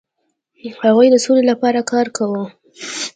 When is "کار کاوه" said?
1.91-2.43